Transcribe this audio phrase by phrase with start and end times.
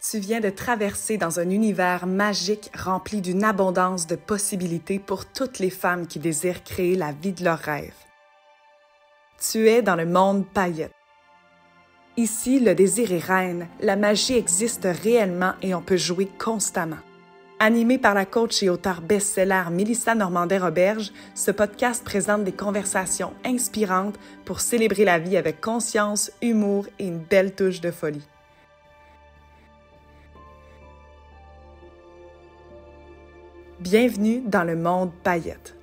[0.00, 5.58] Tu viens de traverser dans un univers magique rempli d'une abondance de possibilités pour toutes
[5.58, 7.92] les femmes qui désirent créer la vie de leurs rêves.
[9.40, 10.92] Tu es dans le monde paillette.
[12.16, 16.96] Ici, le désir est reine, la magie existe réellement et on peut jouer constamment.
[17.58, 24.18] Animé par la coach et auteure best-seller Mélissa Normandin-Roberge, ce podcast présente des conversations inspirantes
[24.44, 28.26] pour célébrer la vie avec conscience, humour et une belle touche de folie.
[33.80, 35.76] Bienvenue dans le monde paillette.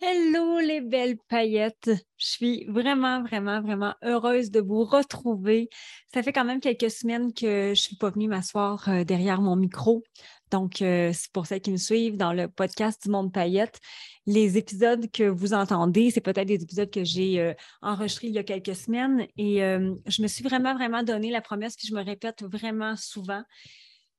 [0.00, 1.90] Hello les belles paillettes.
[2.16, 5.68] Je suis vraiment, vraiment, vraiment heureuse de vous retrouver.
[6.12, 9.40] Ça fait quand même quelques semaines que je ne suis pas venue m'asseoir euh, derrière
[9.40, 10.02] mon micro.
[10.50, 13.78] Donc, euh, c'est pour celles qui me suivent dans le podcast du Monde Paillette.
[14.26, 18.38] Les épisodes que vous entendez, c'est peut-être des épisodes que j'ai euh, enregistrés il y
[18.38, 19.26] a quelques semaines.
[19.36, 22.96] Et euh, je me suis vraiment, vraiment donné la promesse, puis je me répète vraiment
[22.96, 23.42] souvent.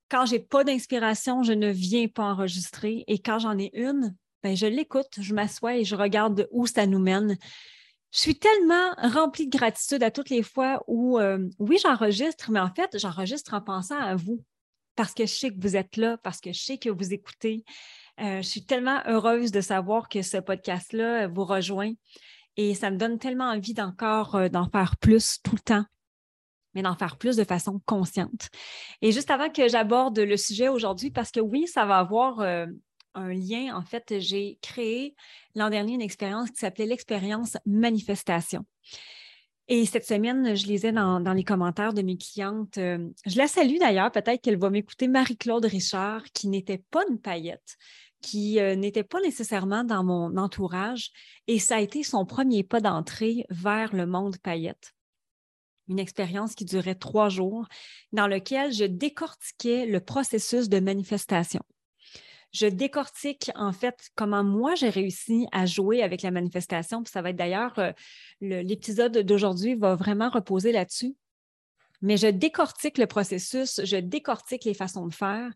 [0.10, 3.04] Quand j'ai pas d'inspiration, je ne viens pas enregistrer.
[3.08, 6.86] Et quand j'en ai une, ben, je l'écoute, je m'assois et je regarde où ça
[6.86, 7.36] nous mène.
[8.12, 12.60] Je suis tellement remplie de gratitude à toutes les fois où, euh, oui, j'enregistre, mais
[12.60, 14.44] en fait, j'enregistre en pensant à vous.
[14.96, 17.66] Parce que je sais que vous êtes là, parce que je sais que vous écoutez,
[18.22, 21.92] euh, je suis tellement heureuse de savoir que ce podcast-là vous rejoint
[22.56, 25.86] et ça me donne tellement envie d'encore euh, d'en faire plus tout le temps
[26.74, 28.50] mais d'en faire plus de façon consciente.
[29.02, 32.66] Et juste avant que j'aborde le sujet aujourd'hui, parce que oui, ça va avoir euh,
[33.14, 35.16] un lien, en fait, j'ai créé
[35.56, 38.66] l'an dernier une expérience qui s'appelait l'expérience manifestation.
[39.70, 43.78] Et cette semaine, je lisais dans, dans les commentaires de mes clientes, je la salue
[43.80, 47.78] d'ailleurs, peut-être qu'elle va m'écouter, Marie-Claude Richard, qui n'était pas une paillette,
[48.22, 51.12] qui euh, n'était pas nécessairement dans mon entourage
[51.48, 54.94] et ça a été son premier pas d'entrée vers le monde paillette.
[55.88, 57.68] Une expérience qui durait trois jours
[58.12, 61.62] dans lequel je décortiquais le processus de manifestation.
[62.56, 67.04] Je décortique en fait comment moi j'ai réussi à jouer avec la manifestation.
[67.06, 67.92] ça va être d'ailleurs, euh,
[68.40, 71.16] l'épisode d'aujourd'hui va vraiment reposer là-dessus.
[72.02, 75.52] Mais je décortique le processus, je décortique les façons de faire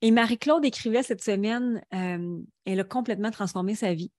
[0.00, 4.12] et Marie-Claude écrivait cette semaine, euh, elle a complètement transformé sa vie.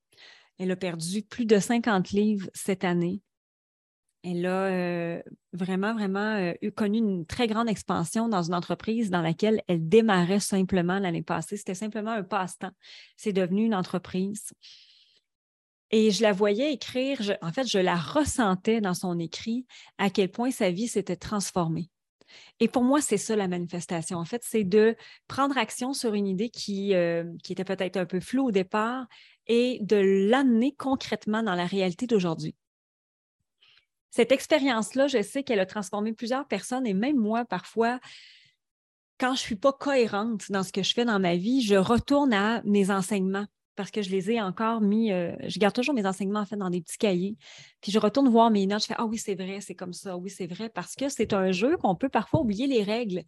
[0.57, 3.21] Elle a perdu plus de 50 livres cette année.
[4.23, 5.23] Elle a euh,
[5.53, 9.87] vraiment, vraiment euh, eu, connu une très grande expansion dans une entreprise dans laquelle elle
[9.87, 11.55] démarrait simplement l'année passée.
[11.55, 12.73] C'était simplement un passe-temps.
[13.15, 14.51] C'est devenu une entreprise.
[15.91, 19.65] Et je la voyais écrire, en fait, je la ressentais dans son écrit
[19.97, 21.89] à quel point sa vie s'était transformée.
[22.59, 24.17] Et pour moi, c'est ça la manifestation.
[24.17, 24.95] En fait, c'est de
[25.27, 29.07] prendre action sur une idée qui, euh, qui était peut-être un peu floue au départ
[29.47, 32.55] et de l'amener concrètement dans la réalité d'aujourd'hui.
[34.11, 37.99] Cette expérience-là, je sais qu'elle a transformé plusieurs personnes et même moi, parfois,
[39.19, 41.75] quand je ne suis pas cohérente dans ce que je fais dans ma vie, je
[41.75, 45.93] retourne à mes enseignements parce que je les ai encore mis, euh, je garde toujours
[45.93, 47.37] mes enseignements en fait dans des petits cahiers.
[47.81, 50.17] Puis je retourne voir mes notes, je fais Ah oui, c'est vrai, c'est comme ça,
[50.17, 53.23] oui, c'est vrai, parce que c'est un jeu qu'on peut parfois oublier les règles.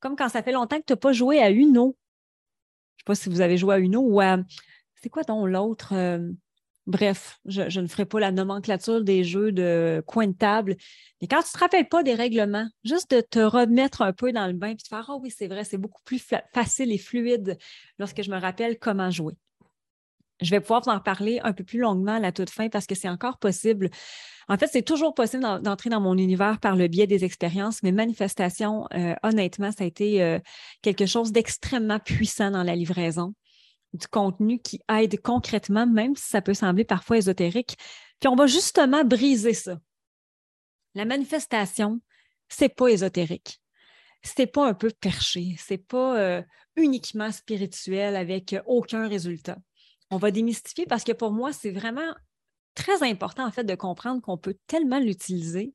[0.00, 1.96] Comme quand ça fait longtemps que tu n'as pas joué à Uno.
[2.96, 4.38] Je ne sais pas si vous avez joué à Uno ou à.
[5.02, 5.92] C'est quoi donc l'autre?
[5.92, 6.30] Euh,
[6.86, 10.76] bref, je, ne ferai pas la nomenclature des jeux de coin de table.
[11.20, 14.32] Mais quand tu ne te rappelles pas des règlements, juste de te remettre un peu
[14.32, 16.22] dans le bain et de faire Ah oui, c'est vrai, c'est beaucoup plus
[16.54, 17.58] facile et fluide
[17.98, 19.34] lorsque je me rappelle comment jouer.
[20.40, 22.86] Je vais pouvoir vous en parler un peu plus longuement à la toute fin parce
[22.86, 23.90] que c'est encore possible.
[24.48, 27.90] En fait, c'est toujours possible d'entrer dans mon univers par le biais des expériences, mais
[27.90, 30.38] manifestation, euh, honnêtement, ça a été euh,
[30.82, 33.34] quelque chose d'extrêmement puissant dans la livraison,
[33.94, 37.76] du contenu qui aide concrètement, même si ça peut sembler parfois ésotérique.
[38.20, 39.78] Puis on va justement briser ça.
[40.94, 42.00] La manifestation,
[42.48, 43.60] c'est pas ésotérique.
[44.22, 46.42] C'est pas un peu perché, c'est pas euh,
[46.76, 49.56] uniquement spirituel avec aucun résultat
[50.10, 52.14] on va démystifier parce que pour moi, c'est vraiment
[52.74, 55.74] très important en de comprendre qu'on peut tellement l'utiliser,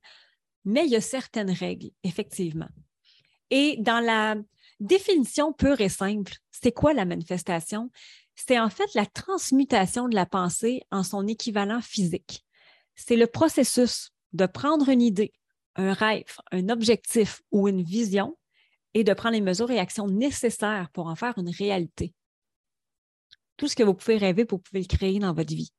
[0.66, 2.70] mais il y a certaines règles, effectivement.
[3.50, 4.36] Et dans la
[4.80, 7.92] définition pure et simple, c'est quoi la manifestation?
[8.36, 12.46] C'est en fait la transmutation de la pensée en son équivalent physique.
[12.96, 15.34] C'est le processus de prendre une idée,
[15.76, 18.38] un rêve, un objectif ou une vision
[18.94, 22.14] et de prendre les mesures et actions nécessaires pour en faire une réalité
[23.62, 25.72] tout ce que vous pouvez rêver, vous pouvez le créer dans votre vie.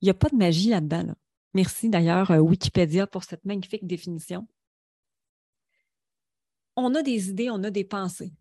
[0.00, 1.14] Il n'y a pas de magie là-dedans.
[1.54, 4.48] Merci d'ailleurs euh, Wikipédia pour cette magnifique définition.
[6.74, 8.32] On a des idées, on a des pensées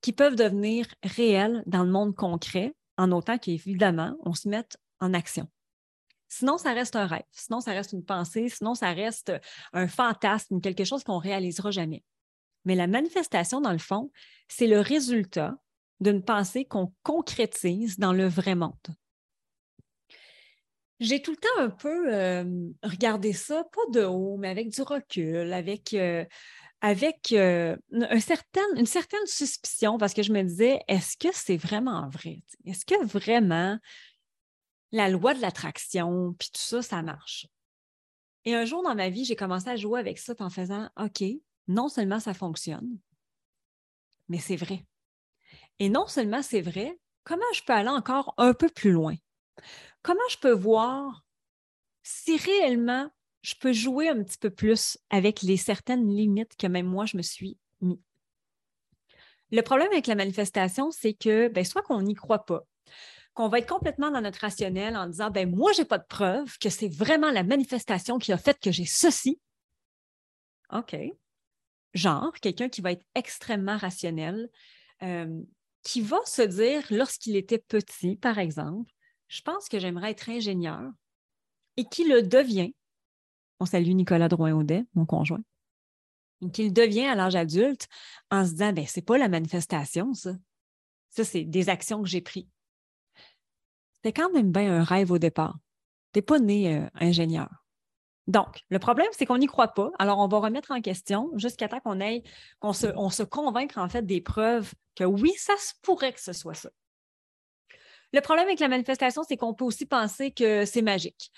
[0.00, 5.12] qui peuvent devenir réelles dans le monde concret, en autant qu'évidemment, on se mette en
[5.12, 5.48] action.
[6.28, 9.32] Sinon, ça reste un rêve, sinon, ça reste une pensée, sinon, ça reste
[9.72, 12.04] un fantasme, quelque chose qu'on ne réalisera jamais.
[12.64, 14.12] Mais la manifestation, dans le fond,
[14.46, 15.58] c'est le résultat
[16.00, 18.74] d'une pensée qu'on concrétise dans le vrai monde.
[21.00, 24.82] J'ai tout le temps un peu euh, regardé ça, pas de haut, mais avec du
[24.82, 26.24] recul, avec, euh,
[26.80, 28.20] avec euh, une
[28.86, 32.42] certaine suspicion, parce que je me disais, est-ce que c'est vraiment vrai?
[32.64, 33.78] Est-ce que vraiment
[34.90, 37.46] la loi de l'attraction, puis tout ça, ça marche?
[38.44, 41.22] Et un jour dans ma vie, j'ai commencé à jouer avec ça en faisant, OK,
[41.68, 42.98] non seulement ça fonctionne,
[44.28, 44.84] mais c'est vrai.
[45.78, 49.14] Et non seulement c'est vrai, comment je peux aller encore un peu plus loin?
[50.02, 51.24] Comment je peux voir
[52.02, 53.10] si réellement
[53.42, 57.16] je peux jouer un petit peu plus avec les certaines limites que même moi, je
[57.16, 58.00] me suis mis?
[59.50, 62.64] Le problème avec la manifestation, c'est que ben, soit qu'on n'y croit pas,
[63.34, 66.06] qu'on va être complètement dans notre rationnel en disant ben moi, je n'ai pas de
[66.06, 69.40] preuve que c'est vraiment la manifestation qui a fait que j'ai ceci.
[70.72, 70.96] OK.
[71.94, 74.50] Genre, quelqu'un qui va être extrêmement rationnel,
[75.02, 75.40] euh,
[75.82, 78.90] qui va se dire, lorsqu'il était petit, par exemple,
[79.28, 80.90] je pense que j'aimerais être ingénieur,
[81.76, 82.74] et qui le devient,
[83.60, 85.42] on salue Nicolas Drouin-Audet, mon conjoint,
[86.52, 87.88] qu'il devient à l'âge adulte
[88.30, 90.34] en se disant, ben, c'est pas la manifestation, ça.
[91.10, 92.46] Ça, c'est des actions que j'ai prises.
[93.94, 95.58] C'était quand même bien un rêve au départ.
[96.12, 97.48] Tu n'es pas né euh, ingénieur.
[98.28, 99.90] Donc, le problème, c'est qu'on n'y croit pas.
[99.98, 102.22] Alors, on va remettre en question jusqu'à temps qu'on aille,
[102.60, 106.20] qu'on se, on se convaincre en fait des preuves que oui, ça se pourrait que
[106.20, 106.68] ce soit ça.
[108.12, 111.32] Le problème avec la manifestation, c'est qu'on peut aussi penser que c'est magique.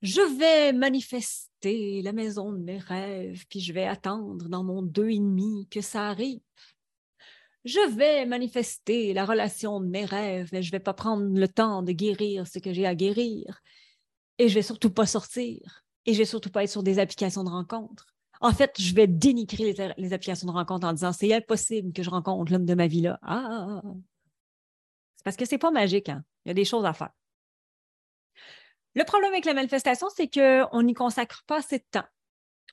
[0.00, 5.10] Je vais manifester la maison de mes rêves, puis je vais attendre dans mon deux
[5.10, 6.40] et demi que ça arrive.
[7.64, 11.48] Je vais manifester la relation de mes rêves, mais je ne vais pas prendre le
[11.48, 13.60] temps de guérir ce que j'ai à guérir.
[14.38, 16.98] Et je ne vais surtout pas sortir et je vais surtout pas être sur des
[16.98, 18.06] applications de rencontres.
[18.40, 22.10] En fait, je vais dénigrer les, applications de rencontres en disant c'est impossible que je
[22.10, 23.18] rencontre l'homme de ma vie là.
[23.22, 23.94] Ah, ah, ah, ah.
[25.16, 26.08] c'est parce que c'est pas magique.
[26.08, 26.22] Hein?
[26.44, 27.10] Il y a des choses à faire.
[28.94, 32.06] Le problème avec la manifestation, c'est qu'on n'y consacre pas assez de temps.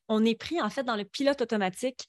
[0.07, 2.07] On est pris en fait dans le pilote automatique.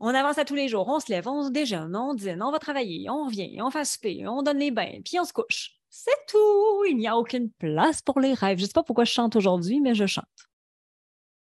[0.00, 2.50] On avance à tous les jours, on se lève, on se déjeune, on dîne, on
[2.50, 5.81] va travailler, on revient, on fait souper, on donne les bains, puis on se couche.
[5.94, 6.84] C'est tout.
[6.88, 8.56] Il n'y a aucune place pour les rêves.
[8.56, 10.24] Je ne sais pas pourquoi je chante aujourd'hui, mais je chante.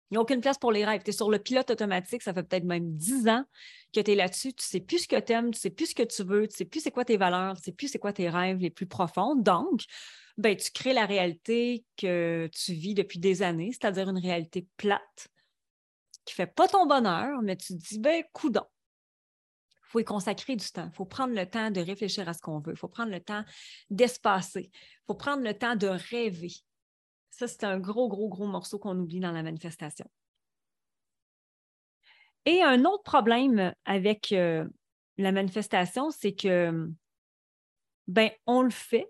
[0.10, 1.04] Il n'y a aucune place pour les rêves.
[1.04, 3.46] Tu es sur le pilote automatique, ça fait peut-être même dix ans
[3.94, 4.54] que tu es là-dessus.
[4.54, 6.24] Tu ne sais plus ce que tu aimes, tu ne sais plus ce que tu
[6.24, 8.12] veux, tu ne sais plus c'est quoi tes valeurs, tu ne sais plus c'est quoi
[8.12, 9.36] tes rêves les plus profonds.
[9.36, 9.84] Donc,
[10.40, 15.28] ben, tu crées la réalité que tu vis depuis des années, c'est-à-dire une réalité plate
[16.26, 18.66] qui ne fait pas ton bonheur, mais tu te dis, ben, coudon,
[19.92, 20.88] faut y consacrer du temps.
[20.92, 22.74] Il faut prendre le temps de réfléchir à ce qu'on veut.
[22.74, 23.44] Il faut prendre le temps
[23.90, 24.70] d'espacer.
[24.72, 26.52] Il faut prendre le temps de rêver.
[27.32, 30.06] Ça, c'est un gros, gros, gros morceau qu'on oublie dans la manifestation.
[32.46, 34.68] Et un autre problème avec euh,
[35.18, 36.90] la manifestation, c'est que,
[38.08, 39.10] ben, on le fait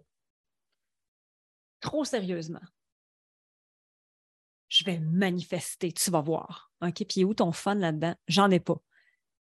[1.82, 2.62] trop sérieusement.
[4.70, 6.72] Je vais manifester, tu vas voir.
[6.82, 8.16] OK, puis où ton fun là-dedans?
[8.28, 8.82] J'en ai pas.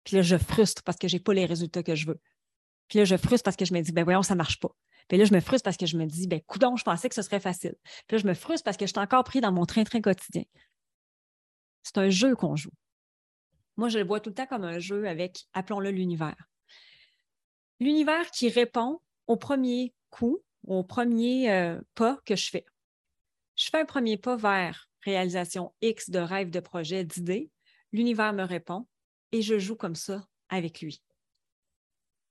[0.05, 2.21] Puis là, je frustre parce que je n'ai pas les résultats que je veux.
[2.89, 4.71] Puis là, je frustre parce que je me dis, ben voyons, ça ne marche pas.
[5.09, 7.15] Puis là, je me frustre parce que je me dis, ben coudon, je pensais que
[7.15, 7.75] ce serait facile.
[8.07, 10.45] Puis là, je me frustre parce que je suis encore pris dans mon train-train quotidien.
[11.83, 12.73] C'est un jeu qu'on joue.
[13.77, 16.37] Moi, je le vois tout le temps comme un jeu avec, appelons-le l'univers.
[17.81, 22.65] L'univers qui répond au premier coup, au premier euh, pas que je fais.
[23.57, 27.51] Je fais un premier pas vers réalisation X de rêve, de projet, d'idée.
[27.93, 28.87] L'univers me répond
[29.35, 31.03] et je joue comme ça avec lui.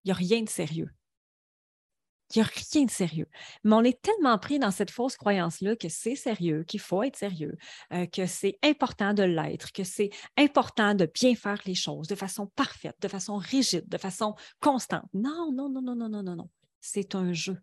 [0.03, 0.89] Il n'y a rien de sérieux.
[2.33, 3.27] Il n'y a rien de sérieux.
[3.65, 7.17] Mais on est tellement pris dans cette fausse croyance-là que c'est sérieux, qu'il faut être
[7.17, 7.57] sérieux,
[7.91, 12.15] euh, que c'est important de l'être, que c'est important de bien faire les choses de
[12.15, 15.03] façon parfaite, de façon rigide, de façon constante.
[15.13, 16.49] Non, non, non, non, non, non, non, non.
[16.79, 17.57] C'est un jeu.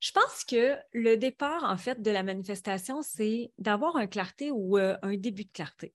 [0.00, 4.78] Je pense que le départ, en fait, de la manifestation, c'est d'avoir une clarté ou
[4.78, 5.92] euh, un début de clarté.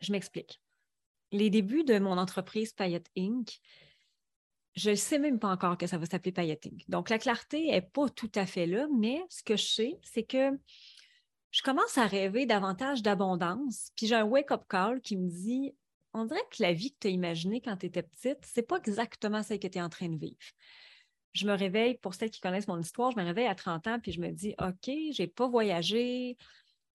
[0.00, 0.60] Je m'explique.
[1.32, 3.58] Les débuts de mon entreprise Payette Inc.,
[4.76, 6.84] je ne sais même pas encore que ça va s'appeler Payette Inc.
[6.88, 10.24] Donc, la clarté n'est pas tout à fait là, mais ce que je sais, c'est
[10.24, 10.50] que
[11.52, 13.92] je commence à rêver davantage d'abondance.
[13.96, 15.72] Puis j'ai un wake-up call qui me dit
[16.14, 18.66] on dirait que la vie que tu as imaginée quand tu étais petite, ce n'est
[18.66, 20.38] pas exactement celle que tu es en train de vivre.
[21.32, 23.98] Je me réveille, pour celles qui connaissent mon histoire, je me réveille à 30 ans,
[24.00, 26.36] puis je me dis OK, je n'ai pas voyagé,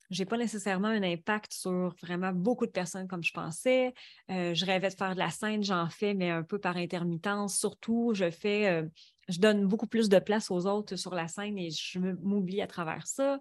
[0.10, 3.94] j'ai pas nécessairement un impact sur vraiment beaucoup de personnes comme je pensais.
[4.32, 7.58] Euh, je rêvais de faire de la scène, j'en fais, mais un peu par intermittence.
[7.58, 8.88] Surtout, je fais euh,
[9.30, 12.68] je donne beaucoup plus de place aux autres sur la scène et je m'oublie à
[12.68, 13.40] travers ça.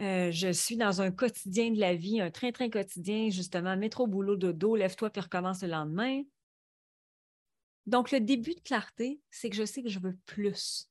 [0.00, 4.36] Euh, je suis dans un quotidien de la vie, un train-train quotidien, justement, métro, boulot,
[4.36, 6.22] dodo, lève-toi puis recommence le lendemain.
[7.86, 10.90] Donc, le début de clarté, c'est que je sais que je veux plus.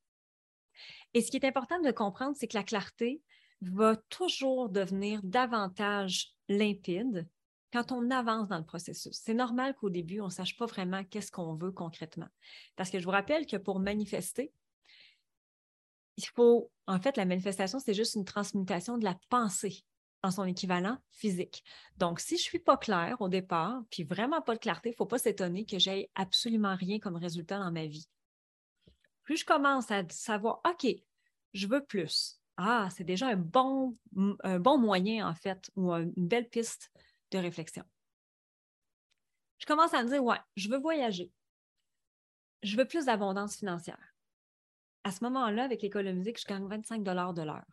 [1.13, 3.21] Et ce qui est important de comprendre, c'est que la clarté
[3.69, 7.27] va toujours devenir davantage limpide
[7.73, 9.19] quand on avance dans le processus.
[9.21, 12.29] C'est normal qu'au début, on ne sache pas vraiment qu'est-ce qu'on veut concrètement.
[12.75, 14.53] Parce que je vous rappelle que pour manifester,
[16.17, 19.83] il faut, en fait, la manifestation, c'est juste une transmutation de la pensée
[20.23, 21.63] en son équivalent physique.
[21.97, 24.93] Donc, si je ne suis pas claire au départ, puis vraiment pas de clarté, il
[24.93, 28.07] ne faut pas s'étonner que j'ai absolument rien comme résultat dans ma vie.
[29.23, 30.87] Plus je commence à savoir, OK,
[31.53, 32.39] je veux plus.
[32.57, 33.97] Ah, c'est déjà un bon,
[34.77, 36.91] moyen, en fait, ou une belle piste
[37.31, 37.83] de réflexion.
[39.57, 41.31] Je commence à me dire, ouais, je veux voyager.
[42.63, 44.15] Je veux plus d'abondance financière
[45.05, 47.63] à ce moment-là, avec l'école de musique, je gagne 25 de l'heure.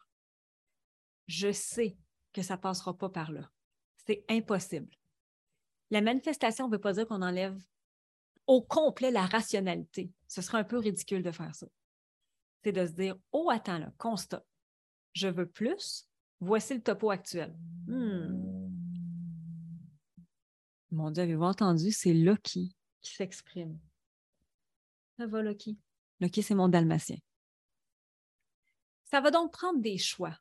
[1.27, 1.97] Je sais
[2.35, 3.51] que ça ne passera pas par là.
[4.07, 4.95] C'est impossible.
[5.91, 7.59] La manifestation ne veut pas dire qu'on enlève
[8.47, 10.13] au complet la rationalité.
[10.29, 11.67] Ce serait un peu ridicule de faire ça.
[12.63, 14.45] C'est de se dire, oh, attends, là, constat.
[15.13, 16.09] Je veux plus.
[16.41, 17.55] Voici le topo actuel.
[17.87, 18.71] Hmm.
[20.91, 21.93] Mon Dieu, avez-vous entendu?
[21.93, 23.79] C'est Loki qui s'exprime.
[25.19, 25.77] Ça va, Loki?
[26.23, 27.17] OK, c'est mon dalmatien.
[29.11, 30.39] Ça va donc prendre des choix.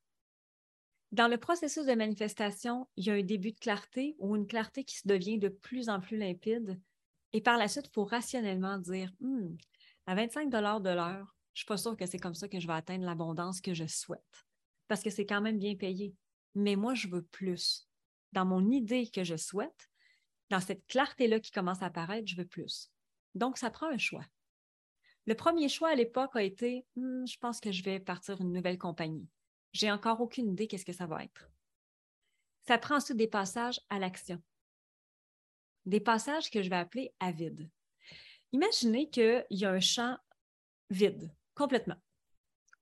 [1.11, 4.85] Dans le processus de manifestation, il y a un début de clarté ou une clarté
[4.85, 6.79] qui se devient de plus en plus limpide.
[7.33, 9.55] Et par la suite, il faut rationnellement dire hmm,
[10.05, 12.67] à 25 de l'heure, je ne suis pas sûre que c'est comme ça que je
[12.67, 14.45] vais atteindre l'abondance que je souhaite.
[14.91, 16.13] Parce que c'est quand même bien payé.
[16.53, 17.87] Mais moi, je veux plus.
[18.33, 19.89] Dans mon idée que je souhaite,
[20.49, 22.91] dans cette clarté-là qui commence à apparaître, je veux plus.
[23.33, 24.25] Donc, ça prend un choix.
[25.27, 28.51] Le premier choix à l'époque a été hmm, je pense que je vais partir une
[28.51, 29.29] nouvelle compagnie.
[29.71, 31.49] J'ai encore aucune idée qu'est-ce que ça va être.
[32.67, 34.43] Ça prend ensuite des passages à l'action.
[35.85, 37.69] Des passages que je vais appeler à vide.
[38.51, 40.17] Imaginez qu'il y a un champ
[40.89, 41.95] vide, complètement.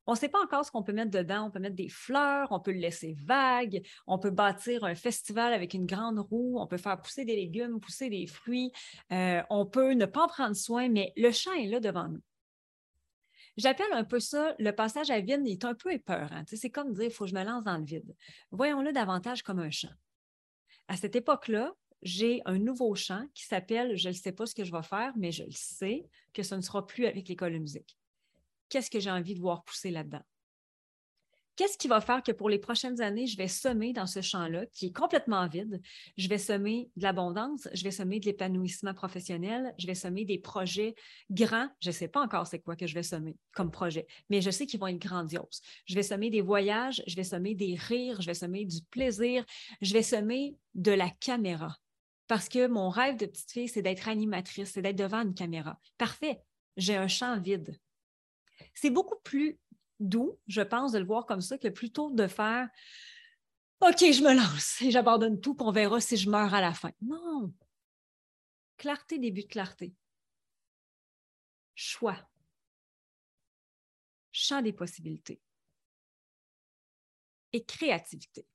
[0.10, 1.46] On ne sait pas encore ce qu'on peut mettre dedans.
[1.46, 5.54] On peut mettre des fleurs, on peut le laisser vague, on peut bâtir un festival
[5.54, 8.72] avec une grande roue, on peut faire pousser des légumes, pousser des fruits,
[9.12, 12.24] euh, on peut ne pas en prendre soin, mais le champ est là devant nous.
[13.56, 16.42] J'appelle un peu ça le passage à vide, il est un peu épeurant.
[16.48, 18.16] c'est comme dire il faut que je me lance dans le vide.
[18.50, 19.94] Voyons-le davantage comme un champ.
[20.88, 24.64] À cette époque-là, j'ai un nouveau champ qui s'appelle Je ne sais pas ce que
[24.64, 27.60] je vais faire, mais je le sais que ce ne sera plus avec l'école de
[27.60, 27.99] musique.
[28.70, 30.22] Qu'est-ce que j'ai envie de voir pousser là-dedans?
[31.60, 34.66] Qu'est-ce qui va faire que pour les prochaines années, je vais semer dans ce champ-là
[34.68, 35.82] qui est complètement vide?
[36.16, 40.40] Je vais semer de l'abondance, je vais semer de l'épanouissement professionnel, je vais semer des
[40.40, 40.96] projets
[41.30, 41.68] grands.
[41.82, 44.52] Je ne sais pas encore c'est quoi que je vais semer comme projet, mais je
[44.52, 45.60] sais qu'ils vont être grandioses.
[45.84, 49.44] Je vais semer des voyages, je vais semer des rires, je vais semer du plaisir,
[49.82, 51.76] je vais semer de la caméra.
[52.28, 55.78] Parce que mon rêve de petite fille, c'est d'être animatrice, c'est d'être devant une caméra.
[55.98, 56.40] Parfait,
[56.78, 57.78] j'ai un champ vide.
[58.74, 59.60] C'est beaucoup plus
[60.00, 62.70] doux, je pense, de le voir comme ça que plutôt de faire
[63.82, 66.74] OK, je me lance et j'abandonne tout, puis on verra si je meurs à la
[66.74, 66.92] fin.
[67.02, 67.54] Non.
[68.76, 69.94] Clarté, début de clarté.
[71.76, 72.18] Choix.
[74.34, 75.40] Champ des possibilités.
[77.54, 78.46] Et créativité.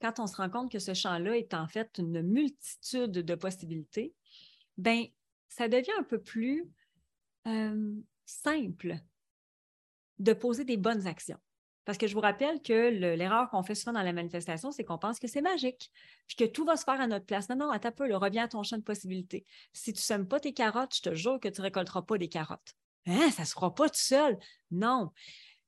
[0.00, 4.14] Quand on se rend compte que ce champ-là est en fait une multitude de possibilités,
[4.76, 5.06] ben
[5.48, 6.68] ça devient un peu plus
[7.46, 8.96] euh, simple
[10.18, 11.38] de poser des bonnes actions.
[11.84, 14.98] Parce que je vous rappelle que l'erreur qu'on fait souvent dans la manifestation, c'est qu'on
[14.98, 15.90] pense que c'est magique,
[16.28, 17.48] puis que tout va se faire à notre place.
[17.48, 19.44] Non, non, attends un peu, reviens à ton champ de possibilités.
[19.72, 22.18] Si tu ne sèmes pas tes carottes, je te jure que tu ne récolteras pas
[22.18, 22.76] des carottes.
[23.06, 24.38] Hein, ça ne se fera pas tout seul.
[24.70, 25.10] Non.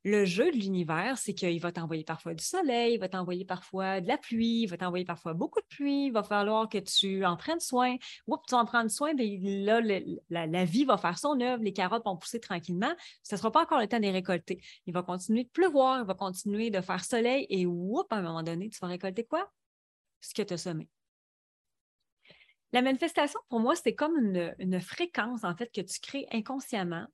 [0.06, 4.02] Le jeu de l'univers, c'est qu'il va t'envoyer parfois du soleil, il va t'envoyer parfois
[4.02, 7.24] de la pluie, il va t'envoyer parfois beaucoup de pluie, il va falloir que tu
[7.24, 7.96] en prennes soin.
[8.26, 9.80] Oups, tu en prends soin, bien là,
[10.28, 12.94] la, vie va faire son œuvre, les carottes vont pousser tranquillement.
[13.22, 14.60] Ce ne sera pas encore le temps de les récolter.
[14.84, 18.22] Il va continuer de pleuvoir, il va continuer de faire soleil et oups, à un
[18.22, 19.50] moment donné, tu vas récolter quoi?
[20.20, 20.86] Ce que tu as semé.
[22.72, 27.06] La manifestation, pour moi, c'est comme une, une fréquence, en fait, que tu crées inconsciemment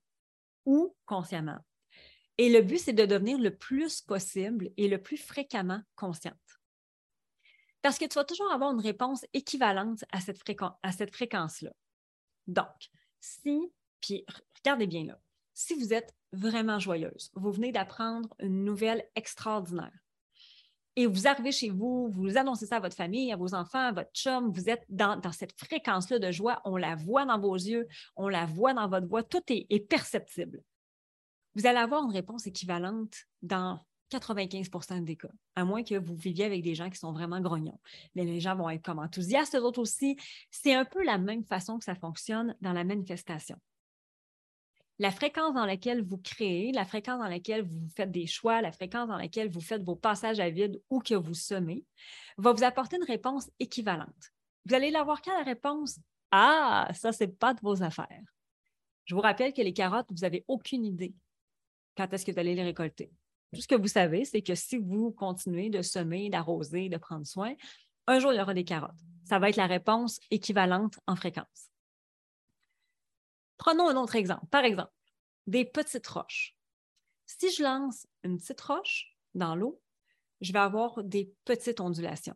[0.65, 1.59] ou consciemment
[2.41, 6.33] et le but, c'est de devenir le plus possible et le plus fréquemment consciente.
[7.83, 10.41] Parce que tu vas toujours avoir une réponse équivalente à cette,
[10.81, 11.69] à cette fréquence-là.
[12.47, 13.71] Donc, si,
[14.01, 15.19] puis regardez bien là,
[15.53, 19.93] si vous êtes vraiment joyeuse, vous venez d'apprendre une nouvelle extraordinaire,
[20.95, 23.91] et vous arrivez chez vous, vous annoncez ça à votre famille, à vos enfants, à
[23.91, 27.87] votre chum, vous êtes dans, cette fréquence-là de joie, on la voit dans vos yeux,
[28.15, 30.63] on la voit dans votre voix, tout est perceptible
[31.55, 33.79] vous allez avoir une réponse équivalente dans
[34.11, 37.79] 95% des cas, à moins que vous viviez avec des gens qui sont vraiment grognons.
[38.15, 40.17] Mais les gens vont être comme enthousiastes, eux autres aussi.
[40.49, 43.57] C'est un peu la même façon que ça fonctionne dans la manifestation.
[44.99, 48.71] La fréquence dans laquelle vous créez, la fréquence dans laquelle vous faites des choix, la
[48.71, 51.85] fréquence dans laquelle vous faites vos passages à vide ou que vous semez,
[52.37, 54.31] va vous apporter une réponse équivalente.
[54.65, 58.21] Vous allez l'avoir qu'à la réponse Ah, ça, c'est pas de vos affaires.
[59.05, 61.15] Je vous rappelle que les carottes, vous n'avez aucune idée
[61.95, 63.11] quand est-ce que vous allez les récolter?
[63.53, 67.25] Tout ce que vous savez, c'est que si vous continuez de semer, d'arroser, de prendre
[67.25, 67.53] soin,
[68.07, 68.99] un jour, il y aura des carottes.
[69.25, 71.69] Ça va être la réponse équivalente en fréquence.
[73.57, 74.47] Prenons un autre exemple.
[74.47, 74.91] Par exemple,
[75.47, 76.55] des petites roches.
[77.25, 79.81] Si je lance une petite roche dans l'eau,
[80.41, 82.35] je vais avoir des petites ondulations.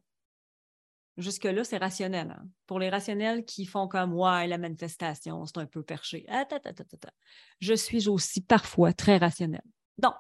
[1.18, 2.32] Jusque-là, c'est rationnel.
[2.32, 2.48] Hein.
[2.66, 6.26] Pour les rationnels qui font comme Ouais, la manifestation, c'est un peu perché.
[6.28, 6.46] Ah,
[7.60, 9.64] je suis aussi parfois très rationnel.
[9.98, 10.20] Donc,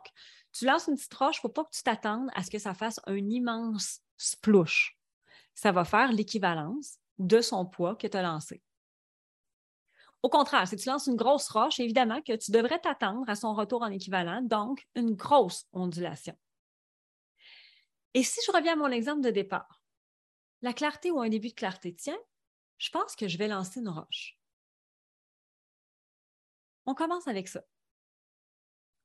[0.54, 2.60] tu lances une petite roche, il ne faut pas que tu t'attendes à ce que
[2.60, 4.98] ça fasse un immense splouche.
[5.54, 8.62] Ça va faire l'équivalence de son poids que tu as lancé.
[10.24, 13.54] Au contraire, si tu lances une grosse roche, évidemment que tu devrais t'attendre à son
[13.54, 16.36] retour en équivalent, donc une grosse ondulation.
[18.14, 19.82] Et si je reviens à mon exemple de départ,
[20.66, 22.18] la clarté ou un début de clarté, tiens,
[22.80, 24.36] je pense que je vais lancer une roche.
[26.88, 27.62] On commence avec ça.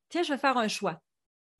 [0.08, 1.02] Tiens, je vais faire un choix.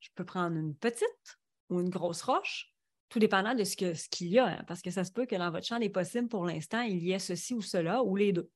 [0.00, 1.38] Je peux prendre une petite
[1.68, 2.74] ou une grosse roche,
[3.10, 5.50] tout dépendant de ce qu'il y a, hein, parce que ça se peut que dans
[5.50, 8.50] votre champ des possibles, pour l'instant, il y ait ceci ou cela, ou les deux.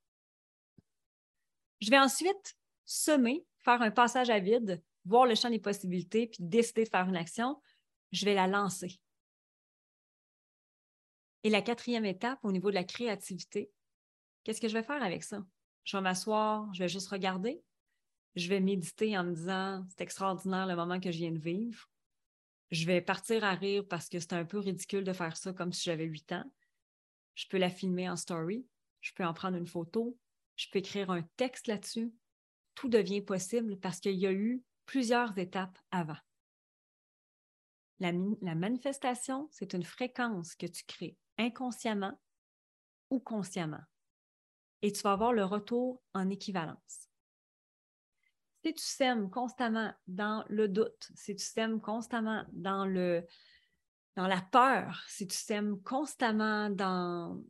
[1.80, 6.38] Je vais ensuite semer, faire un passage à vide, voir le champ des possibilités, puis
[6.40, 7.60] décider de faire une action.
[8.12, 8.98] Je vais la lancer.
[11.44, 13.70] Et la quatrième étape, au niveau de la créativité,
[14.42, 15.44] qu'est-ce que je vais faire avec ça?
[15.84, 17.62] Je vais m'asseoir, je vais juste regarder,
[18.34, 21.90] je vais méditer en me disant c'est extraordinaire le moment que je viens de vivre.
[22.70, 25.72] Je vais partir à rire parce que c'est un peu ridicule de faire ça comme
[25.72, 26.50] si j'avais huit ans.
[27.34, 28.66] Je peux la filmer en story,
[29.02, 30.18] je peux en prendre une photo,
[30.56, 32.10] je peux écrire un texte là-dessus.
[32.74, 36.16] Tout devient possible parce qu'il y a eu plusieurs étapes avant.
[38.00, 42.18] La, manifestation, c'est une fréquence que tu crées inconsciemment
[43.10, 43.82] ou consciemment.
[44.82, 47.08] Et tu vas avoir le retour en équivalence.
[48.64, 53.26] Si tu sèmes constamment dans le doute, si tu sèmes constamment dans, le,
[54.16, 57.42] dans la peur, si tu sèmes constamment dans,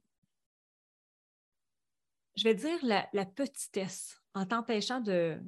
[2.37, 5.40] je vais dire, la, petitesse, en t'empêchant de,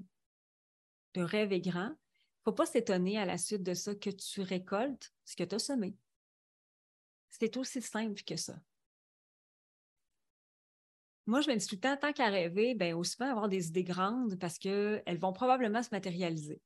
[1.15, 1.95] de rêver grand,
[2.47, 5.59] faut pas s'étonner à la suite de ça que tu récoltes ce que tu as
[5.59, 5.97] semé.
[7.29, 8.57] C'est aussi simple que ça.
[11.27, 13.67] Moi, je me dis tout le temps, tant qu'à rêver, ben, aussi bien avoir des
[13.67, 16.63] idées grandes parce qu'elles vont probablement se matérialiser.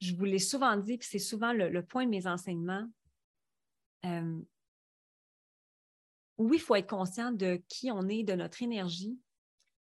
[0.00, 2.88] Je vous l'ai souvent dit, puis c'est souvent le, point de mes enseignements.
[4.06, 4.40] Euh,
[6.38, 9.20] oui, il faut être conscient de qui on est, de notre énergie,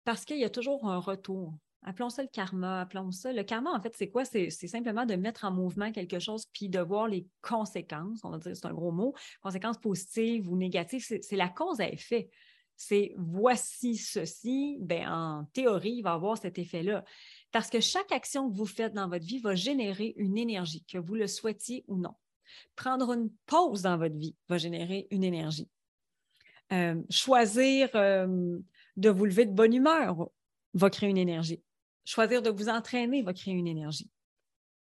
[0.05, 1.52] parce qu'il y a toujours un retour.
[1.82, 3.32] Appelons ça le karma, appelons ça.
[3.32, 4.24] Le karma, en fait, c'est quoi?
[4.24, 8.20] C'est simplement de mettre en mouvement quelque chose puis de voir les conséquences.
[8.24, 11.04] On va dire, c'est un gros mot, conséquences positives ou négatives.
[11.04, 12.28] C'est la cause à effet.
[12.76, 17.04] C'est voici ceci, ben, en théorie, il va avoir cet effet-là.
[17.50, 20.98] Parce que chaque action que vous faites dans votre vie va générer une énergie, que
[20.98, 22.14] vous le souhaitiez ou non.
[22.74, 25.68] Prendre une pause dans votre vie va générer une énergie.
[26.72, 28.58] Euh, choisir euh,
[28.96, 30.28] de vous lever de bonne humeur
[30.74, 31.62] va créer une énergie.
[32.06, 34.08] Choisir de vous entraîner va créer une énergie.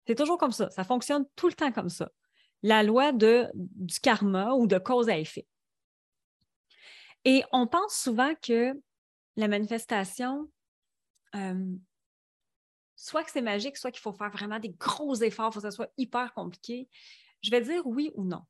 [0.06, 0.70] C'est toujours comme ça.
[0.70, 2.10] Ça fonctionne tout le temps comme ça.
[2.62, 5.46] La loi de, du karma ou de cause à effet.
[7.24, 8.72] Et on pense souvent que
[9.36, 10.50] la manifestation,
[11.34, 11.76] euh,
[12.94, 15.66] soit que c'est magique, soit qu'il faut faire vraiment des gros efforts, il faut que
[15.66, 16.88] ça soit hyper compliqué.
[17.42, 18.42] Je vais dire oui ou non.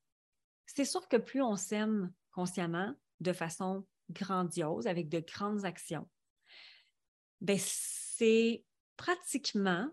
[0.66, 6.08] C'est sûr que plus on s'aime consciemment, de façon grandiose, avec de grandes actions,
[7.40, 7.58] ben
[8.18, 8.64] c'est
[8.96, 9.88] pratiquement,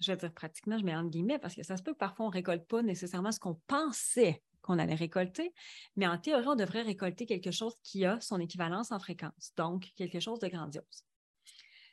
[0.00, 2.26] je vais dire pratiquement, je mets entre guillemets, parce que ça se peut que parfois
[2.26, 5.54] on ne récolte pas nécessairement ce qu'on pensait qu'on allait récolter,
[5.96, 9.88] mais en théorie, on devrait récolter quelque chose qui a son équivalence en fréquence, donc
[9.96, 11.04] quelque chose de grandiose.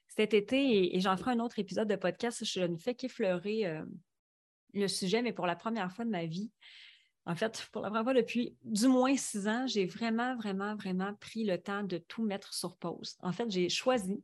[0.07, 3.85] Cet été, et, j'en ferai un autre épisode de podcast, je ne fais qu'effleurer euh,
[4.73, 6.51] le sujet, mais pour la première fois de ma vie,
[7.27, 11.13] en fait, pour la première fois depuis du moins six ans, j'ai vraiment, vraiment, vraiment
[11.15, 13.15] pris le temps de tout mettre sur pause.
[13.21, 14.23] En fait, j'ai choisi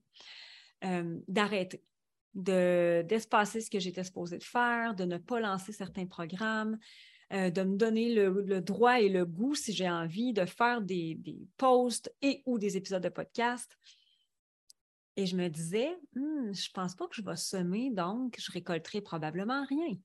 [0.83, 1.83] euh, d'arrêter,
[2.33, 6.77] d'espacer ce que j'étais supposée de faire, de ne pas lancer certains programmes,
[7.33, 11.15] euh, de me donner le, droit et le goût, si j'ai envie, de faire des,
[11.15, 13.77] des, posts et ou des épisodes de podcast.
[15.17, 18.51] Et je me disais, «Hmm, je ne pense pas que je vais semer, donc je
[18.51, 19.97] récolterai probablement rien.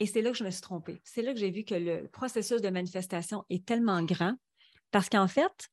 [0.00, 1.00] Et c'est là que je me suis trompée.
[1.04, 4.34] C'est là que j'ai vu que le processus de manifestation est tellement grand
[4.90, 5.68] parce qu'en fait,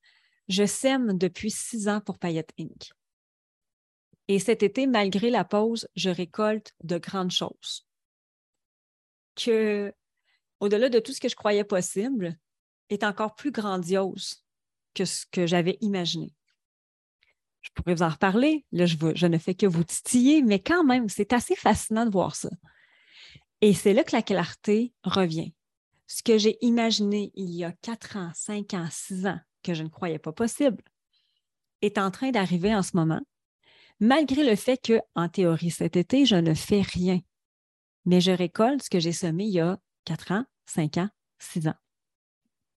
[0.48, 2.92] je sème depuis six ans pour Payette Inc.
[4.32, 7.86] Et cet été, malgré la pause, je récolte de grandes choses.
[9.36, 9.94] Que,
[10.62, 12.40] au-delà de tout ce que je croyais possible,
[12.90, 14.46] est encore plus grandiose
[14.94, 16.34] que ce que j'avais imaginé.
[17.60, 18.66] Je pourrais vous en reparler.
[18.72, 22.12] Là, je, je ne fais que vous titiller, mais quand même, c'est assez fascinant de
[22.12, 22.52] voir ça.
[23.60, 25.52] Et c'est là que la clarté revient.
[26.08, 29.84] Ce que j'ai imaginé il y a quatre ans, cinq ans, six ans, que je
[29.84, 30.82] ne croyais pas possible,
[31.82, 33.20] est en train d'arriver en ce moment,
[34.02, 37.22] malgré le fait que, en théorie, cet été, je ne fais rien.
[38.06, 41.08] Mais je récolte ce que j'ai semé il y a quatre ans, cinq ans,
[41.40, 41.76] six ans.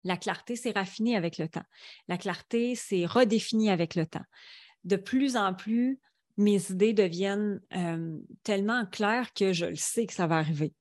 [0.05, 1.65] La clarté s'est raffinée avec le temps.
[2.09, 4.25] La clarté s'est redéfinie avec le temps.
[4.85, 5.99] De plus en plus,
[6.37, 10.75] mes idées deviennent euh, tellement claires que je le sais que ça va arriver.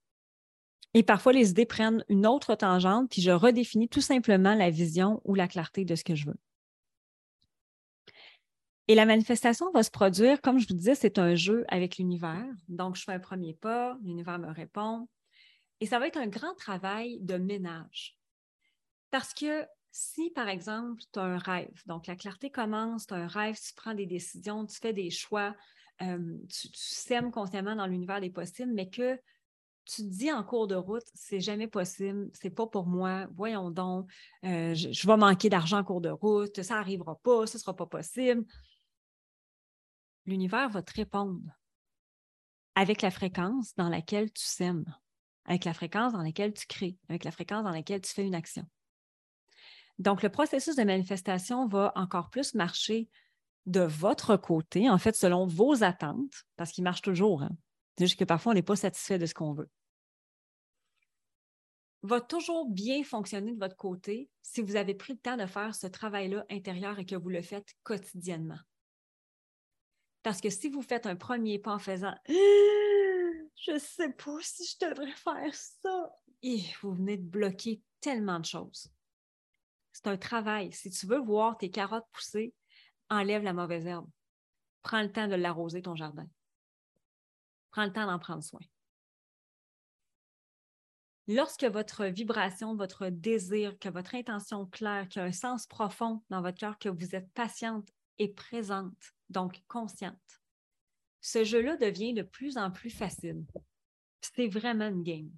[0.94, 5.22] Et parfois, les idées prennent une autre tangente, puis je redéfinis tout simplement la vision
[5.24, 6.38] ou la clarté de ce que je veux.
[8.88, 12.46] Et la manifestation va se produire, comme je vous disais, c'est un jeu avec l'univers.
[12.68, 15.08] Donc, je fais un premier pas, l'univers me répond.
[15.80, 18.18] Et ça va être un grand travail de ménage.
[19.10, 23.18] Parce que si, par exemple, tu as un rêve, donc la clarté commence, tu as
[23.18, 25.56] un rêve, tu prends des décisions, tu fais des choix,
[26.02, 29.16] euh, tu, sèmes consciemment dans l'univers des possibles, mais que
[29.86, 33.70] tu te dis en cours de route, c'est jamais possible, c'est pas pour moi, voyons
[33.70, 34.10] donc,
[34.46, 37.76] euh, je, vais manquer d'argent en cours de route, ça n'arrivera pas, ce ne sera
[37.76, 38.46] pas possible.
[40.26, 41.42] L'univers va te répondre
[42.76, 44.86] avec la fréquence dans laquelle tu sèmes,
[45.46, 48.36] avec la fréquence dans laquelle tu crées, avec la fréquence dans laquelle tu fais une
[48.36, 48.66] action.
[50.00, 53.10] Donc, le processus de manifestation va encore plus marcher
[53.66, 57.44] de votre côté, en fait, selon vos attentes, parce qu'il marche toujours.
[57.44, 57.52] Hein.
[57.98, 59.70] C'est juste que parfois, on n'est pas satisfait de ce qu'on veut.
[62.02, 65.74] Va toujours bien fonctionner de votre côté si vous avez pris le temps de faire
[65.74, 68.60] ce travail-là intérieur et que vous le faites quotidiennement.
[70.24, 74.88] Parce que si vous faites un premier pas en faisant Je sais pas si je
[74.88, 76.12] devrais faire ça,
[76.82, 78.88] vous venez de bloquer tellement de choses.
[79.92, 80.72] C'est un travail.
[80.74, 82.54] Si tu veux voir tes carottes pousser,
[83.10, 84.10] enlève la mauvaise herbe.
[84.82, 86.28] Prends le temps de l'arroser, ton jardin.
[87.72, 88.60] Prends le temps d'en prendre soin.
[91.28, 96.22] Lorsque votre vibration, votre désir, que votre intention claire, qu'il y a un sens profond
[96.30, 97.88] dans votre cœur, que vous êtes patiente
[98.20, 98.98] et présente,
[99.30, 100.42] donc consciente,
[101.22, 103.44] ce jeu-là devient de plus en plus facile.
[104.22, 105.32] C'est vraiment une game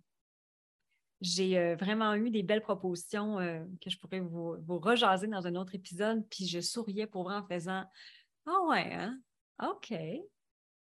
[1.21, 5.55] j'ai euh, vraiment eu des belles propositions euh, que je pourrais vous, rejaser dans un
[5.55, 6.25] autre épisode.
[6.29, 7.83] Puis je souriais pour vrai en faisant
[8.45, 9.19] Ah ouais, hein?
[9.63, 9.93] OK.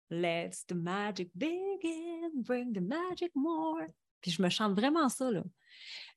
[0.10, 3.82] Let's the magic begin, bring the magic more.
[4.22, 5.30] Puis je me chante vraiment ça.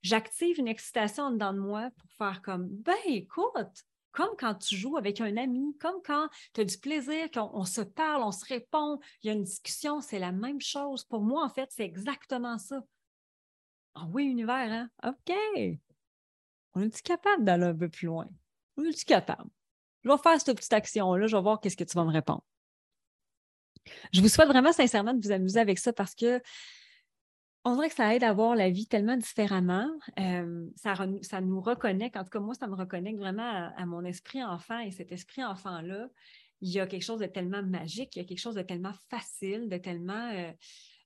[0.01, 4.97] J'active une excitation dedans de moi pour faire comme Ben écoute, comme quand tu joues
[4.97, 8.99] avec un ami, comme quand tu as du plaisir, qu'on se parle, on se répond,
[9.21, 11.03] il y a une discussion, c'est la même chose.
[11.03, 12.81] Pour moi, en fait, c'est exactement ça.
[13.95, 14.89] Ah oui, univers, hein?
[15.03, 15.35] OK.
[16.73, 18.27] On est-tu capable d'aller un peu plus loin?
[18.77, 19.49] On est-tu capable?
[20.03, 22.43] Je vais faire cette petite action-là, je vais voir qu'est-ce que tu vas me répondre.
[24.13, 26.41] Je vous souhaite vraiment sincèrement de vous amuser avec ça parce que
[27.65, 29.89] on dirait que ça aide à voir la vie tellement différemment.
[30.19, 34.03] Euh, ça, ça, nous reconnecte, en tout cas, moi, ça me reconnecte vraiment à, mon
[34.05, 36.09] esprit enfant et cet esprit enfant-là.
[36.61, 38.93] Il y a quelque chose de tellement magique, il y a quelque chose de tellement
[39.09, 40.31] facile, de tellement.
[40.31, 40.51] Euh,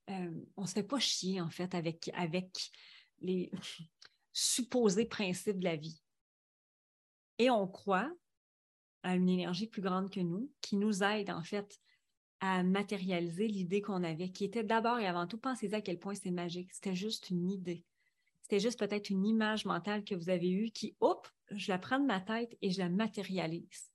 [0.10, 2.50] euh, on ne se fait pas chier, en fait, avec, avec
[3.22, 3.52] les
[4.34, 6.00] supposés principes de la vie.
[7.40, 8.12] Et on croit
[9.02, 11.80] à une énergie plus grande que nous qui nous aide, en fait,
[12.44, 16.16] à matérialiser l'idée qu'on avait, qui était d'abord et avant tout, pensez à quel point
[16.16, 16.74] c'est magique.
[16.74, 17.86] C'était juste une idée.
[18.42, 22.00] C'était juste peut-être une image mentale que vous avez eue qui, hop, je la prends
[22.00, 23.92] de ma tête et je la matérialise.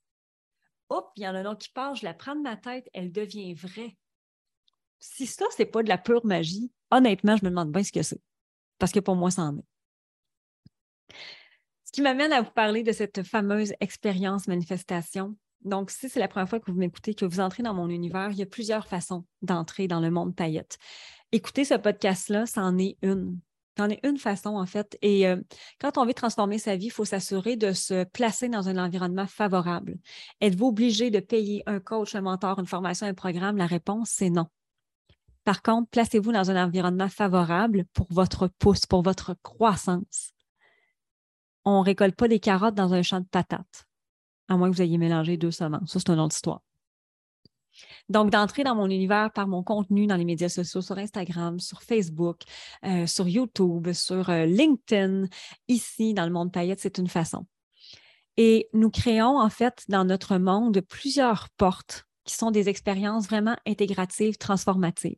[0.89, 3.11] Hop, il y en a donc qui parlent, je la prends de ma tête, elle
[3.11, 3.95] devient vraie
[4.99, 8.03] si ça, c'est pas de la pure magie, honnêtement, je me demande bien ce que
[8.03, 8.21] c'est.
[8.77, 11.15] Parce que pour moi, ça en est.
[11.85, 15.35] Ce qui m'amène à vous parler de cette fameuse expérience manifestation.
[15.65, 18.31] Donc, si c'est la première fois que vous m'écoutez, que vous entrez dans mon univers,
[18.31, 20.77] il y a plusieurs façons d'entrer dans le monde paillette.
[21.31, 23.39] Écoutez ce podcast-là, c'en est une.
[23.77, 24.97] C'en est une façon, en fait.
[25.01, 25.37] Et euh,
[25.79, 29.27] quand on veut transformer sa vie, il faut s'assurer de se placer dans un environnement
[29.27, 29.97] favorable.
[30.41, 33.55] Êtes-vous obligé de payer un coach, un mentor, une formation, un programme?
[33.55, 34.47] La réponse, c'est non.
[35.45, 40.31] Par contre, placez-vous dans un environnement favorable pour votre pouce, pour votre croissance.
[41.65, 43.85] On ne récolte pas des carottes dans un champ de patates,
[44.49, 45.91] à moins que vous ayez mélangé deux semences.
[45.91, 46.61] Ça, c'est une autre histoire.
[48.09, 51.81] Donc, d'entrer dans mon univers par mon contenu dans les médias sociaux, sur Instagram, sur
[51.81, 52.41] Facebook,
[52.83, 55.27] euh, sur YouTube, sur euh, LinkedIn,
[55.67, 57.45] ici, dans le monde paillette, c'est une façon.
[58.35, 63.55] Et nous créons, en fait, dans notre monde, plusieurs portes qui sont des expériences vraiment
[63.65, 65.15] intégratives, transformatives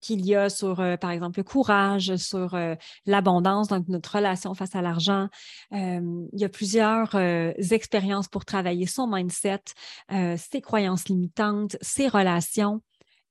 [0.00, 2.74] qu'il y a sur, euh, par exemple, le courage, sur euh,
[3.06, 5.28] l'abondance, donc notre relation face à l'argent.
[5.72, 9.62] il y a plusieurs euh, expériences pour travailler son mindset,
[10.10, 12.82] ses croyances limitantes, ses relations.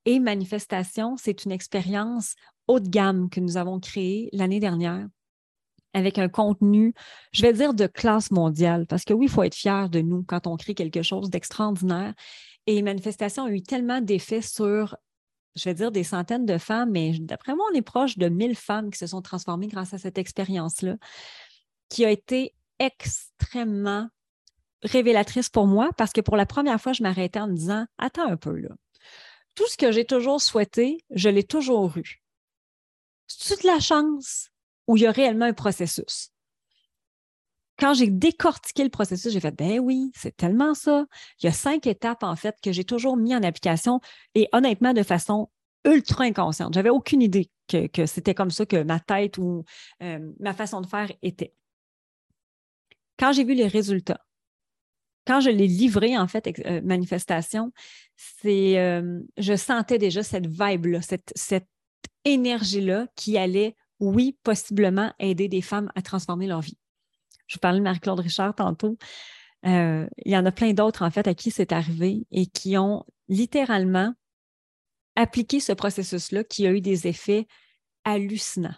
[0.04, 2.34] Et manifestation, c'est une expérience
[2.68, 5.06] haut de gamme que nous avons créée l'année dernière
[5.94, 6.92] avec un contenu,
[7.32, 8.86] je vais dire, de classe mondiale.
[8.86, 12.12] Parce que oui, il faut être fier de nous quand on crée quelque chose d'extraordinaire.
[12.66, 14.96] Et Manifestation a eu tellement d'effets sur
[15.56, 18.54] je vais dire des centaines de femmes, mais d'après moi, on est proche de 1000
[18.54, 20.96] femmes qui se sont transformées grâce à cette expérience-là,
[21.88, 24.08] qui a été extrêmement
[24.82, 28.30] révélatrice pour moi parce que pour la première fois, je m'arrêtais en me disant Attends
[28.30, 28.68] un peu là.
[29.54, 32.22] Tout ce que j'ai toujours souhaité, je l'ai toujours eu.
[33.26, 34.50] C'est toute la chance
[34.86, 36.30] où il y a réellement un processus?
[37.78, 41.06] Quand j'ai décortiqué le processus, j'ai fait ben oui, c'est tellement ça.
[41.42, 44.00] Il y a cinq étapes en fait que j'ai toujours mis en application
[44.34, 45.50] et honnêtement de façon
[45.84, 46.74] ultra inconsciente.
[46.74, 49.64] J'avais aucune idée que, c'était comme ça que ma tête ou
[50.02, 51.52] euh, ma façon de faire était.
[53.18, 54.20] Quand j'ai vu les résultats,
[55.26, 57.72] quand je l'ai livré, en fait, euh, manifestation,
[58.16, 61.68] c'est, euh, je sentais déjà cette vibe-là, cette, cette
[62.24, 66.78] énergie-là qui allait, oui, possiblement aider des femmes à transformer leur vie.
[67.46, 68.96] Je vous parlais de Marie-Claude Richard tantôt.
[69.64, 72.76] Euh, il y en a plein d'autres, en fait, à qui c'est arrivé et qui
[72.76, 74.14] ont littéralement
[75.16, 77.46] appliqué ce processus-là qui a eu des effets
[78.04, 78.76] hallucinants.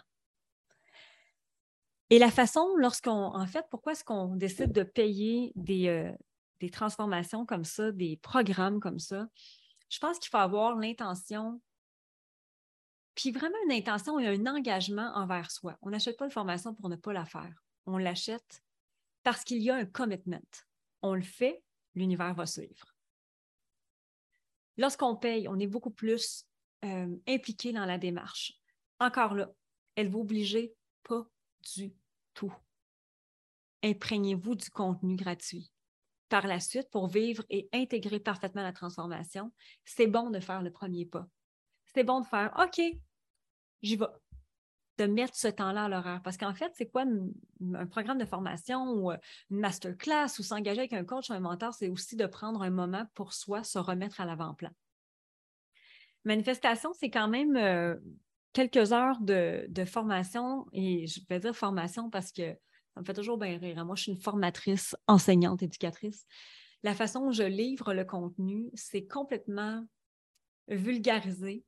[2.09, 6.11] Et la façon, lorsqu'on, en fait, pourquoi est-ce qu'on décide de payer des, euh,
[6.59, 9.27] des transformations comme ça, des programmes comme ça?
[9.89, 11.61] Je pense qu'il faut avoir l'intention,
[13.13, 15.77] puis vraiment une intention et un engagement envers soi.
[15.81, 17.53] On n'achète pas une formation pour ne pas la faire
[17.89, 18.63] on l'achète
[19.23, 20.39] parce qu'il y a un commitment.
[21.01, 21.63] On le fait,
[21.95, 22.95] l'univers va suivre.
[24.77, 26.45] Lorsqu'on paye, on est beaucoup plus
[26.85, 28.53] euh, impliqué dans la démarche.
[28.99, 29.51] Encore là,
[29.95, 30.73] elle vous obliger
[31.03, 31.25] pas
[31.75, 31.93] du
[32.33, 32.53] tout.
[33.83, 35.71] Imprégnez-vous du contenu gratuit.
[36.29, 39.51] Par la suite, pour vivre et intégrer parfaitement la transformation,
[39.83, 41.27] c'est bon de faire le premier pas.
[41.93, 42.81] C'est bon de faire OK,
[43.81, 44.05] j'y vais
[44.99, 46.21] de mettre ce temps-là à l'horaire?
[46.23, 47.05] Parce qu'en fait, c'est quoi
[47.73, 49.17] un programme de formation ou euh,
[49.49, 52.69] une masterclass ou s'engager avec un coach ou un mentor, c'est aussi de prendre un
[52.69, 54.71] moment pour soi, se remettre à l'avant-plan.
[56.25, 57.95] Manifestation, c'est quand même euh,
[58.53, 62.53] quelques heures de, formation et je vais dire formation parce que
[62.93, 63.79] ça me fait toujours bien rire.
[63.79, 63.85] Hein.
[63.85, 66.25] Moi, je suis une formatrice, enseignante, éducatrice.
[66.83, 69.85] La façon dont je livre le contenu, c'est complètement
[70.67, 71.63] vulgarisé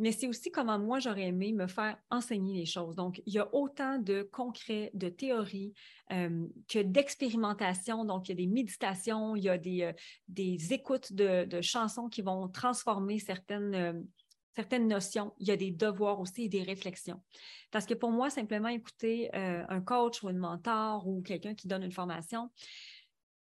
[0.00, 2.96] mais c'est aussi comment moi j'aurais aimé me faire enseigner les choses.
[2.96, 5.74] Donc, il y a autant de concret, de théorie
[6.10, 8.06] euh, que d'expérimentation.
[8.06, 9.92] Donc, il y a des méditations, il y a des, euh,
[10.26, 13.92] des écoutes de, chansons qui vont transformer certaines, euh,
[14.56, 15.34] certaines notions.
[15.38, 17.20] Il y a des devoirs aussi et des réflexions.
[17.70, 21.84] Parce que pour moi, simplement écouter un coach ou un mentor ou quelqu'un qui donne
[21.84, 22.50] une formation,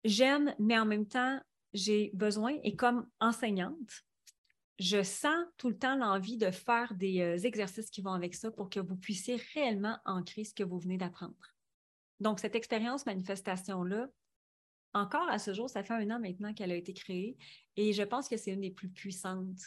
[0.06, 1.40] j'aime, mais en même temps,
[1.74, 4.06] j'ai besoin, et comme enseignante,
[4.80, 8.52] je sens tout le temps l'envie de faire des euh, exercices qui vont avec ça
[8.52, 11.56] pour que vous puissiez réellement ancrer ce que vous venez d'apprendre.
[12.20, 14.08] Donc, cette expérience manifestation-là,
[14.94, 17.38] encore à ce jour, ça fait un an maintenant qu'elle a été créée
[17.76, 19.60] et je pense que c'est une des plus puissantes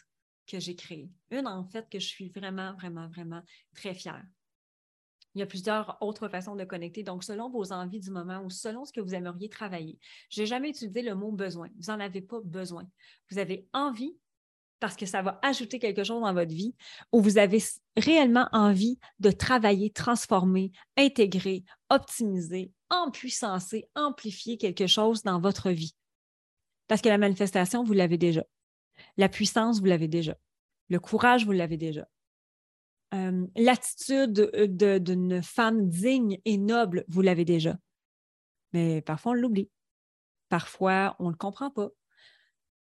[0.47, 1.11] que j'ai créées.
[1.31, 3.42] Une, en fait, que je suis vraiment, vraiment, vraiment
[3.75, 4.25] très fière.
[5.35, 7.03] Il y a plusieurs autres façons de connecter.
[7.03, 9.99] Donc, selon vos envies du moment ou selon ce que vous aimeriez travailler.
[10.31, 11.68] Je n'ai jamais utilisé le mot besoin.
[11.79, 12.88] Vous n'en avez pas besoin.
[13.31, 14.16] Vous avez envie
[14.81, 16.75] parce que ça va ajouter quelque chose dans votre vie
[17.12, 17.62] où vous avez
[17.97, 25.95] réellement envie de travailler, transformer, intégrer, optimiser, empuissancer, amplifier quelque chose dans votre vie.
[26.87, 28.45] Parce que la manifestation, vous l'avez déjà.
[29.17, 30.37] La puissance, vous l'avez déjà.
[30.88, 32.07] Le courage, vous l'avez déjà.
[33.14, 37.77] Euh, l'attitude d'une femme digne et noble, vous l'avez déjà.
[38.73, 39.71] Mais parfois, on l'oublie.
[40.49, 41.88] Parfois, on ne le comprend pas.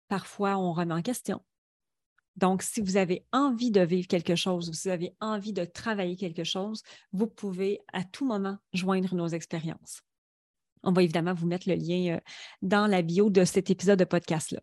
[0.08, 1.42] Parfois, on remet en question.
[2.38, 6.16] Donc, si vous avez envie de vivre quelque chose, si vous avez envie de travailler
[6.16, 10.02] quelque chose, vous pouvez à tout moment joindre nos expériences.
[10.84, 12.20] On va évidemment vous mettre le lien euh,
[12.62, 14.62] dans la bio de cet épisode de podcast-là.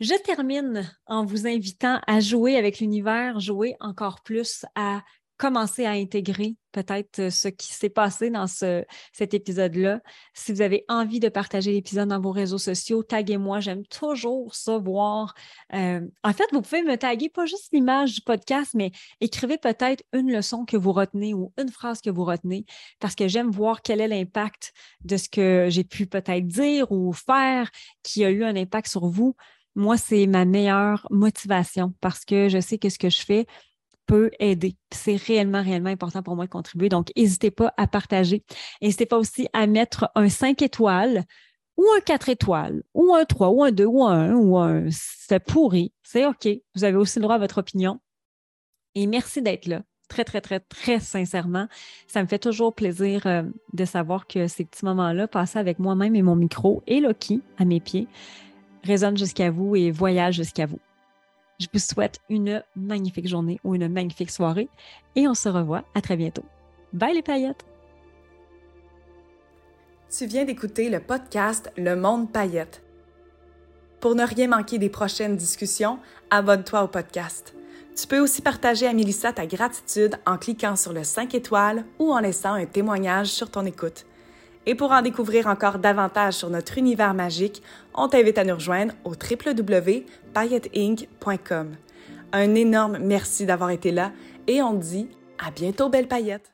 [0.00, 5.02] Je termine en vous invitant à jouer avec l'univers, jouer encore plus à
[5.42, 10.00] commencer à intégrer peut-être euh, ce qui s'est passé dans ce, cet épisode-là.
[10.34, 13.58] Si vous avez envie de partager l'épisode dans vos réseaux sociaux, taguez-moi.
[13.58, 15.34] J'aime toujours savoir.
[15.74, 20.04] Euh, en fait, vous pouvez me taguer pas juste l'image du podcast, mais écrivez peut-être
[20.12, 22.64] une leçon que vous retenez ou une phrase que vous retenez
[23.00, 24.72] parce que j'aime voir quel est l'impact
[25.04, 27.68] de ce que j'ai pu peut-être dire ou faire
[28.04, 29.34] qui a eu un impact sur vous.
[29.74, 33.46] Moi, c'est ma meilleure motivation parce que je sais que ce que je fais,
[34.06, 34.76] peut aider.
[34.92, 36.88] C'est réellement, réellement important pour moi de contribuer.
[36.88, 38.44] Donc, n'hésitez pas à partager.
[38.80, 41.24] N'hésitez pas aussi à mettre un 5 étoiles
[41.76, 44.84] ou un 4 étoiles, ou un 3, ou un 2, ou un 1, ou un
[44.90, 45.92] c'est pourri.
[46.02, 46.48] C'est OK.
[46.74, 47.98] Vous avez aussi le droit à votre opinion.
[48.94, 49.82] Et merci d'être là.
[50.08, 51.68] Très, très, très, très sincèrement.
[52.06, 56.14] Ça me fait toujours plaisir euh, de savoir que ces petits moments-là, passés avec moi-même
[56.14, 58.06] et mon micro et Loki à mes pieds,
[58.84, 60.80] résonnent jusqu'à vous et voyagent jusqu'à vous.
[61.62, 64.68] Je vous souhaite une magnifique journée ou une magnifique soirée
[65.14, 66.44] et on se revoit à très bientôt.
[66.92, 67.64] Bye les paillettes!
[70.10, 72.82] Tu viens d'écouter le podcast Le Monde Paillette.
[74.00, 77.54] Pour ne rien manquer des prochaines discussions, abonne-toi au podcast.
[77.94, 82.12] Tu peux aussi partager à Mélissa ta gratitude en cliquant sur le 5 étoiles ou
[82.12, 84.04] en laissant un témoignage sur ton écoute.
[84.66, 87.62] Et pour en découvrir encore davantage sur notre univers magique,
[87.94, 91.76] on t'invite à nous rejoindre au www.pailletteinc.com.
[92.32, 94.12] Un énorme merci d'avoir été là
[94.46, 95.08] et on te dit
[95.44, 96.51] à bientôt, belle paillette!